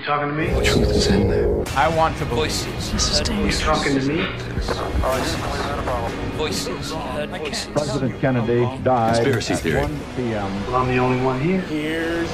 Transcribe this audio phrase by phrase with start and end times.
[0.00, 0.46] You talking to me?
[0.46, 1.62] The truth is in there.
[1.76, 2.90] I want to voices.
[2.90, 3.60] This is You dangerous.
[3.60, 4.24] talking to me?
[6.38, 6.92] Voices.
[7.28, 7.66] Voices.
[7.74, 9.82] President Kennedy died Conspiracy at theory.
[9.82, 10.66] 1 p.m.
[10.66, 12.24] Well, I'm the only one here.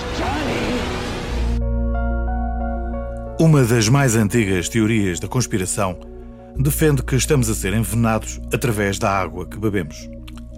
[3.40, 5.98] Uma das mais antigas teorias da conspiração
[6.56, 10.08] defende que estamos a ser envenenados através da água que bebemos.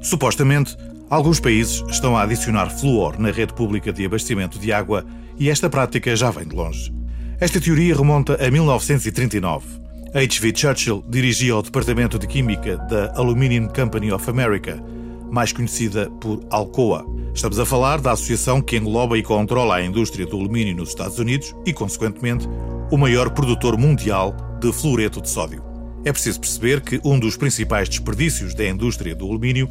[0.03, 0.77] Supostamente,
[1.09, 5.07] alguns países estão a adicionar flúor na rede pública de abastecimento de água
[5.39, 6.98] e esta prática já vem de longe.
[7.41, 9.65] Esta teoria remonta a 1939.
[10.13, 10.53] H.V.
[10.57, 14.83] Churchill dirigia o Departamento de Química da Aluminium Company of America,
[15.31, 17.07] mais conhecida por Alcoa.
[17.33, 21.21] Estamos a falar da associação que engloba e controla a indústria do alumínio nos Estados
[21.21, 22.49] Unidos e, consequentemente,
[22.91, 25.63] o maior produtor mundial de fluoreto de sódio.
[26.05, 29.69] É preciso perceber que um dos principais desperdícios da indústria do alumínio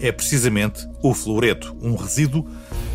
[0.00, 2.46] é precisamente o fluoreto, um resíduo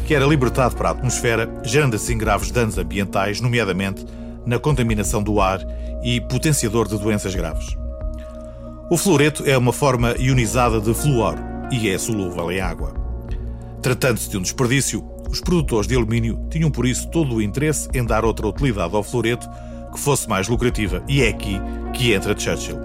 [0.06, 4.06] que era libertado para a atmosfera, gerando assim graves danos ambientais, nomeadamente
[4.46, 5.60] na contaminação do ar
[6.04, 7.76] e potenciador de doenças graves.
[8.90, 11.36] O fluoreto é uma forma ionizada de flúor
[11.72, 12.94] e é solúvel em água.
[13.82, 18.06] Tratando-se de um desperdício, os produtores de alumínio tinham por isso todo o interesse em
[18.06, 19.50] dar outra utilidade ao fluoreto
[19.92, 21.60] que fosse mais lucrativa, e é aqui
[21.94, 22.78] que entra Churchill.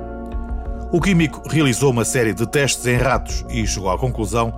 [0.90, 4.54] O químico realizou uma série de testes em ratos e chegou à conclusão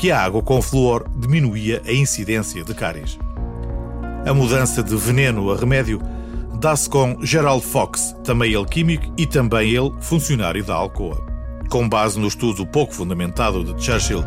[0.00, 3.18] que a água com flúor diminuía a incidência de cáries.
[4.24, 6.00] A mudança de veneno a remédio
[6.58, 11.22] dá-se com Gerald Fox, também ele químico e também ele funcionário da Alcoa.
[11.68, 14.24] Com base no estudo pouco fundamentado de Churchill,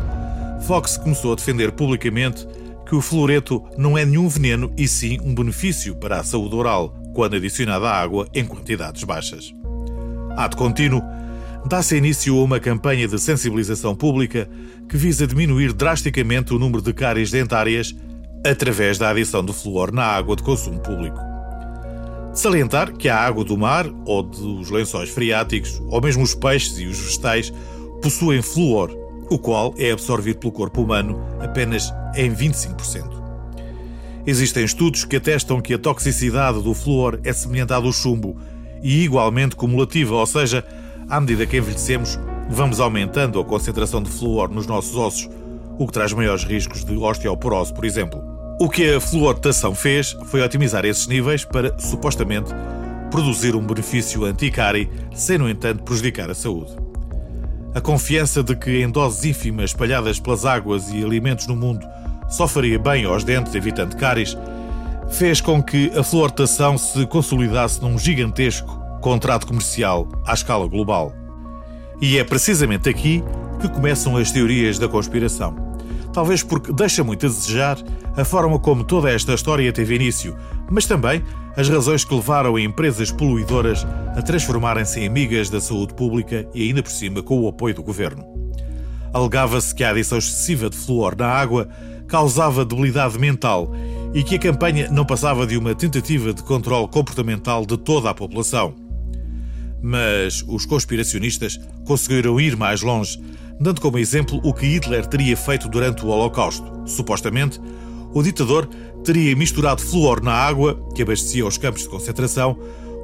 [0.64, 2.46] Fox começou a defender publicamente
[2.88, 6.94] que o fluoreto não é nenhum veneno e sim um benefício para a saúde oral
[7.12, 9.52] quando adicionado à água em quantidades baixas.
[10.36, 11.02] Ato contínuo,
[11.66, 14.48] dá-se início a uma campanha de sensibilização pública
[14.88, 17.94] que visa diminuir drasticamente o número de cáries dentárias
[18.46, 21.18] através da adição do flúor na água de consumo público.
[22.32, 26.78] De salientar que a água do mar ou dos lençóis freáticos, ou mesmo os peixes
[26.78, 27.52] e os vegetais,
[28.02, 28.90] possuem flúor,
[29.30, 33.14] o qual é absorvido pelo corpo humano apenas em 25%.
[34.26, 38.36] Existem estudos que atestam que a toxicidade do flúor é semelhante à do chumbo
[38.82, 40.64] e igualmente cumulativa, ou seja,
[41.08, 45.28] à medida que envelhecemos, vamos aumentando a concentração de flúor nos nossos ossos,
[45.78, 48.22] o que traz maiores riscos de osteoporose, por exemplo.
[48.60, 52.50] O que a fluoretação fez foi otimizar esses níveis para, supostamente,
[53.10, 56.72] produzir um benefício anticárie, sem, no entanto, prejudicar a saúde.
[57.74, 61.84] A confiança de que em doses ínfimas espalhadas pelas águas e alimentos no mundo
[62.28, 64.36] só faria bem aos dentes, evitando cáries,
[65.10, 71.12] fez com que a fluoretação se consolidasse num gigantesco contrato comercial à escala global.
[72.00, 73.22] E é precisamente aqui
[73.60, 75.54] que começam as teorias da conspiração.
[76.10, 77.76] Talvez porque deixa muito a desejar
[78.16, 80.34] a forma como toda esta história teve início,
[80.70, 81.22] mas também
[81.54, 86.82] as razões que levaram empresas poluidoras a transformarem-se em amigas da saúde pública e ainda
[86.82, 88.24] por cima com o apoio do governo.
[89.12, 91.68] Alegava-se que a adição excessiva de flúor na água
[92.08, 93.70] causava debilidade mental
[94.14, 98.14] e que a campanha não passava de uma tentativa de controle comportamental de toda a
[98.14, 98.83] população.
[99.86, 103.20] Mas os conspiracionistas conseguiram ir mais longe,
[103.60, 106.64] dando como exemplo o que Hitler teria feito durante o Holocausto.
[106.86, 107.60] Supostamente,
[108.14, 108.66] o ditador
[109.04, 112.58] teria misturado flúor na água que abastecia os campos de concentração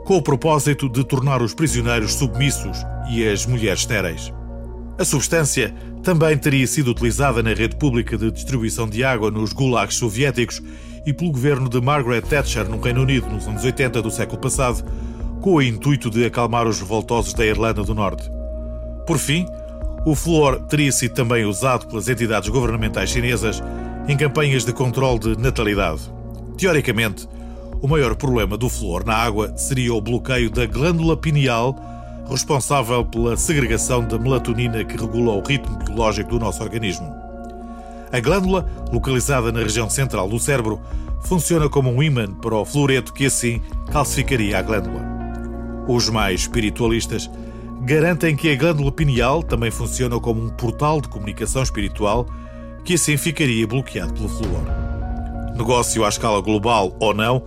[0.07, 2.79] com o propósito de tornar os prisioneiros submissos
[3.11, 4.33] e as mulheres estéreis.
[4.99, 9.97] A substância também teria sido utilizada na rede pública de distribuição de água nos gulags
[9.97, 10.63] soviéticos
[11.05, 14.83] e pelo governo de Margaret Thatcher no Reino Unido nos anos 80 do século passado,
[15.41, 18.31] com o intuito de acalmar os revoltosos da Irlanda do Norte.
[19.07, 19.47] Por fim,
[20.05, 23.63] o flúor teria sido também usado pelas entidades governamentais chinesas
[24.09, 26.01] em campanhas de controle de natalidade.
[26.57, 27.29] Teoricamente,
[27.83, 31.77] o maior problema do flúor na água seria o bloqueio da glândula pineal,
[32.29, 37.13] responsável pela segregação da melatonina que regula o ritmo biológico do nosso organismo.
[38.13, 40.81] A glândula, localizada na região central do cérebro,
[41.23, 45.10] funciona como um ímã para o fluoreto que assim calcificaria a glândula.
[45.89, 47.31] Os mais espiritualistas
[47.83, 52.27] garantem que a glândula pineal também funciona como um portal de comunicação espiritual
[52.85, 54.63] que assim ficaria bloqueado pelo flúor.
[55.57, 57.43] Negócio à escala global ou não,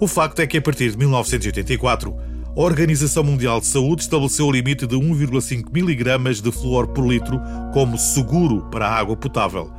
[0.00, 2.14] o facto é que a partir de 1984,
[2.56, 7.40] a Organização Mundial de Saúde estabeleceu o limite de 1,5 mg de flúor por litro
[7.72, 9.72] como seguro para a água potável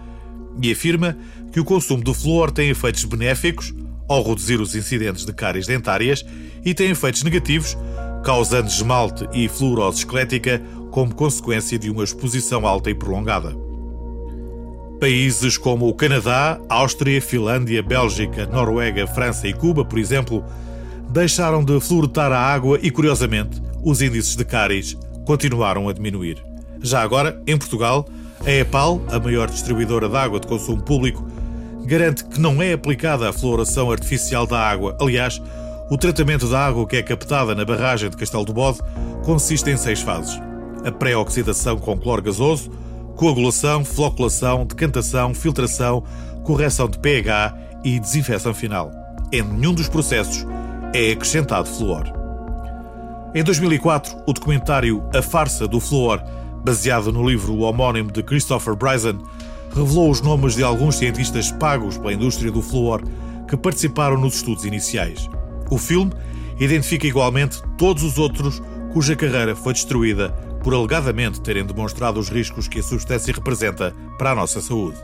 [0.62, 1.18] e afirma
[1.52, 3.74] que o consumo do flúor tem efeitos benéficos
[4.10, 6.26] ao reduzir os incidentes de cáries dentárias
[6.66, 7.78] e tem efeitos negativos,
[8.24, 10.62] causando esmalte e fluorose esquelética
[10.92, 13.56] como consequência de uma exposição alta e prolongada.
[15.00, 20.44] Países como o Canadá, Áustria, Finlândia, Bélgica, Noruega, França e Cuba, por exemplo,
[21.10, 26.44] deixaram de fluoretar a água e, curiosamente, os índices de cáries continuaram a diminuir.
[26.82, 28.10] Já agora, em Portugal,
[28.46, 31.26] a EPAL, a maior distribuidora de água de consumo público,
[31.90, 34.96] garante que não é aplicada a fluoração artificial da água.
[35.02, 35.42] Aliás,
[35.90, 38.78] o tratamento da água que é captada na barragem de Castelo do Bode
[39.26, 40.40] consiste em seis fases:
[40.86, 42.70] a pré-oxidação com cloro gasoso,
[43.16, 46.04] coagulação, floculação, decantação, filtração,
[46.44, 48.92] correção de pH e desinfecção final.
[49.32, 50.46] Em nenhum dos processos
[50.94, 52.04] é acrescentado flúor.
[53.34, 56.22] Em 2004, o documentário A Farsa do Flúor,
[56.64, 59.20] baseado no livro homónimo de Christopher Bryson,
[59.72, 63.04] revelou os nomes de alguns cientistas pagos pela indústria do flúor
[63.48, 65.28] que participaram nos estudos iniciais.
[65.70, 66.12] O filme
[66.60, 68.62] identifica igualmente todos os outros
[68.94, 70.30] cuja carreira foi destruída
[70.64, 74.98] por alegadamente terem demonstrado os riscos que a substância representa para a nossa saúde.